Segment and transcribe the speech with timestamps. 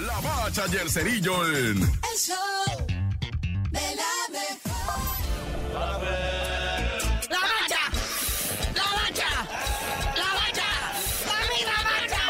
[0.00, 1.82] La Bacha y el Cerillo en...
[1.82, 2.36] El show
[3.70, 4.74] de la mejor.
[7.30, 7.82] ¡La bacha!
[8.74, 9.30] ¡La bacha!
[10.16, 10.68] ¡La bacha!
[11.26, 12.24] ¡La misma bacha!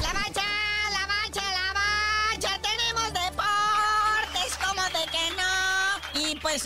[0.00, 0.46] ¡La bacha!
[0.90, 1.44] ¡La bacha!
[1.52, 2.50] ¡La bacha!
[2.62, 4.50] ¡Tenemos deportes!
[4.64, 5.52] ¿Cómo de que no?
[6.28, 6.60] Y pues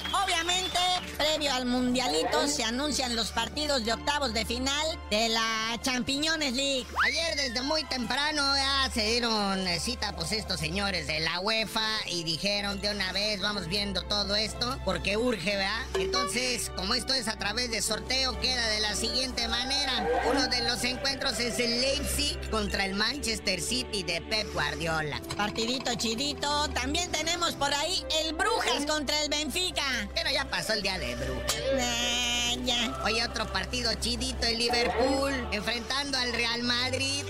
[1.57, 6.87] al mundialito, se anuncian los partidos de octavos de final de la Champiñones League.
[7.05, 11.89] Ayer desde muy temprano ya se dieron eh, cita pues estos señores de la UEFA
[12.09, 15.81] y dijeron de una vez vamos viendo todo esto porque urge, ¿verdad?
[15.95, 20.07] Entonces, como esto es a través de sorteo, queda de la siguiente manera.
[20.31, 25.23] Uno de los encuentros es el Leipzig contra el Manchester City de Pep Guardiola.
[25.37, 26.69] Partidito chidito.
[26.71, 29.85] También tenemos por ahí el Brujas contra el Benfica.
[30.15, 31.46] Pero ya pasó el día de Brujas.
[31.81, 33.01] Ah, ya.
[33.05, 37.25] Hoy otro partido chidito el Liverpool enfrentando al Real Madrid.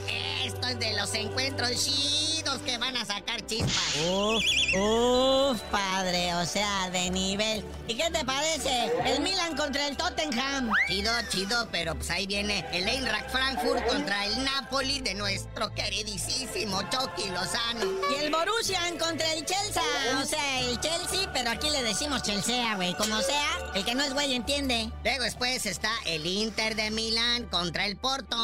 [0.45, 2.26] Esto es de los encuentros chidos
[2.65, 3.97] que van a sacar chispas.
[4.09, 7.65] Uf, uf, padre, o sea, de nivel.
[7.89, 8.93] ¿Y qué te parece?
[9.05, 10.71] El Milan contra el Tottenham.
[10.87, 16.81] Chido, chido, pero pues ahí viene el Eintracht Frankfurt contra el Napoli de nuestro queridísimo
[16.83, 17.85] Chucky Lozano.
[18.11, 19.83] Y el Borussia contra el Chelsea.
[20.23, 22.95] O sea, el Chelsea, pero aquí le decimos Chelsea, güey.
[22.95, 24.91] Como sea, el que no es güey entiende.
[25.03, 28.37] Luego después está el Inter de Milán contra el Porto.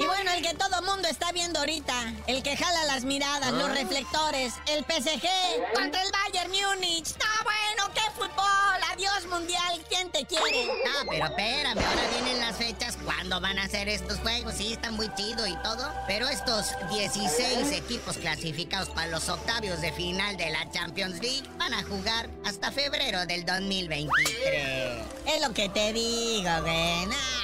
[0.00, 3.70] Y bueno, el que todo mundo está viendo ahorita, el que jala las miradas, los
[3.70, 5.26] reflectores, el PSG
[5.74, 7.06] contra el Bayern Múnich.
[7.06, 8.80] Está bueno, qué fútbol.
[8.92, 10.66] Adiós mundial, ¿quién te quiere?
[10.66, 12.96] No, pero espérame, ahora vienen las fechas.
[13.04, 14.54] ¿Cuándo van a hacer estos juegos?
[14.54, 15.90] Sí, están muy chido y todo.
[16.06, 21.74] Pero estos 16 equipos clasificados para los octavios de final de la Champions League van
[21.74, 25.02] a jugar hasta febrero del 2023.
[25.26, 27.06] Es lo que te digo, güey.
[27.06, 27.39] Nah,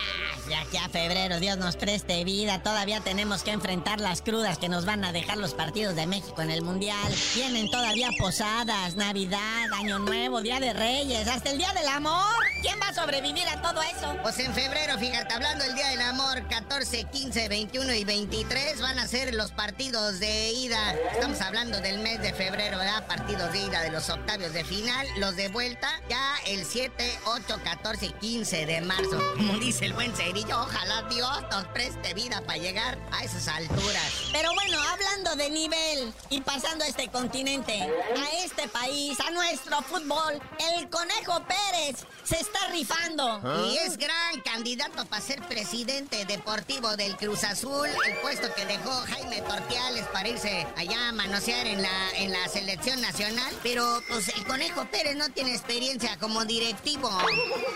[0.49, 4.69] ya que a febrero Dios nos preste vida, todavía tenemos que enfrentar las crudas que
[4.69, 7.13] nos van a dejar los partidos de México en el Mundial.
[7.35, 12.35] Vienen todavía posadas, Navidad, Año Nuevo, Día de Reyes, hasta el Día del Amor.
[12.63, 14.17] ¿Quién va a sobrevivir a todo eso?
[14.23, 18.99] Pues en febrero, fíjate, hablando del Día del Amor, 14, 15, 21 y 23 van
[18.99, 20.95] a ser los partidos de ida.
[21.13, 23.07] Estamos hablando del mes de febrero, ¿verdad?
[23.07, 25.07] Partidos de ida de los octavios de final.
[25.19, 29.23] Los de vuelta ya el 7, 8, 14 y 15 de marzo.
[29.37, 34.13] Como dice el buen cerillo, ojalá Dios nos preste vida para llegar a esas alturas.
[34.33, 39.81] Pero bueno, hablando de nivel y pasando a este continente, a este país, a nuestro
[39.83, 40.41] fútbol,
[40.75, 43.41] el Conejo Pérez se está rifando.
[43.71, 48.91] Y es gran candidato para ser presidente deportivo del Cruz Azul, el puesto que dejó
[48.91, 53.55] Jaime Tortiales para irse allá a manosear en la, en la selección nacional.
[53.63, 57.09] Pero pues el Conejo Pérez no tiene experiencia como directivo.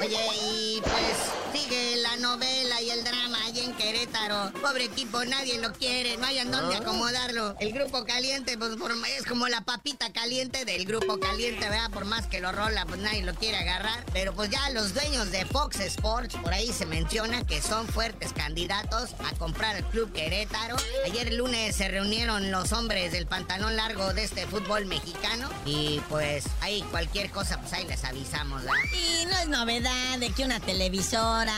[0.00, 4.53] Oye, y pues sigue la novela y el drama allá en Querétaro.
[4.61, 7.55] Pobre equipo, nadie lo quiere, no hayan dónde acomodarlo.
[7.61, 11.91] El grupo caliente, pues por- es como la papita caliente del grupo caliente, ¿verdad?
[11.91, 14.05] Por más que lo rola, pues nadie lo quiere agarrar.
[14.12, 18.33] Pero pues ya los dueños de Fox Sports, por ahí se menciona que son fuertes
[18.33, 20.77] candidatos a comprar el club Querétaro.
[21.06, 25.49] Ayer el lunes se reunieron los hombres del pantalón largo de este fútbol mexicano.
[25.67, 28.78] Y pues ahí cualquier cosa, pues ahí les avisamos, ¿verdad?
[28.93, 31.55] Y no es novedad de que una televisora,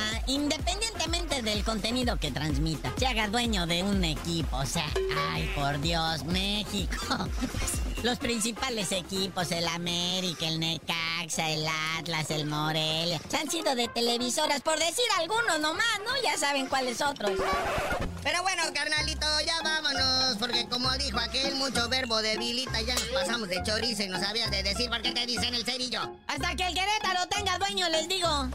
[0.83, 4.57] independientemente del contenido que transmita, se haga dueño de un equipo.
[4.57, 4.87] O sea,
[5.31, 6.97] ay, por Dios, México.
[8.03, 11.65] Los principales equipos, el América, el Necaxa, el
[11.99, 16.11] Atlas, el Morelia, se han sido de televisoras, por decir algunos nomás, ¿no?
[16.25, 17.31] Ya saben cuáles otros.
[18.25, 23.49] Pero bueno, carnalito, ya vámonos, porque como dijo aquel, mucho verbo debilita, ya nos pasamos
[23.49, 26.01] de chorizo y no sabías de decir por qué te dicen el cerillo.
[26.27, 28.49] Hasta que el Querétaro tenga dueño, les digo.